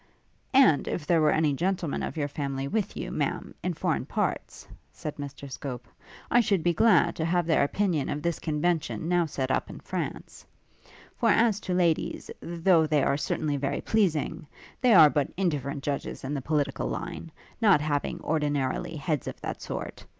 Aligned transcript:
'And, 0.51 0.87
if 0.87 1.05
there 1.05 1.21
were 1.21 1.29
any 1.29 1.53
gentlemen 1.53 2.01
of 2.01 2.17
your 2.17 2.27
family, 2.27 2.67
with 2.67 2.97
you, 2.97 3.11
Ma'am, 3.11 3.53
in 3.63 3.75
foreign 3.75 4.07
parts,' 4.07 4.67
said 4.91 5.17
Mr 5.17 5.51
Scope, 5.51 5.87
'I 6.31 6.41
should 6.41 6.63
be 6.63 6.73
glad 6.73 7.15
to 7.17 7.23
have 7.23 7.45
their 7.45 7.63
opinion 7.63 8.09
of 8.09 8.23
this 8.23 8.39
Convention, 8.39 9.07
now 9.07 9.27
set 9.27 9.51
up 9.51 9.69
in 9.69 9.79
France: 9.79 10.43
for 11.17 11.29
as 11.29 11.59
to 11.59 11.75
ladies, 11.75 12.31
though 12.41 12.87
they 12.87 13.03
are 13.03 13.15
certainly 13.15 13.57
very 13.57 13.81
pleasing, 13.81 14.47
they 14.81 14.95
are 14.95 15.07
but 15.11 15.31
indifferent 15.37 15.83
judges 15.83 16.23
in 16.23 16.33
the 16.33 16.41
political 16.41 16.87
line, 16.87 17.31
not 17.61 17.79
having, 17.79 18.19
ordinarily, 18.21 18.95
heads 18.95 19.27
of 19.27 19.39
that 19.41 19.61
sort. 19.61 20.03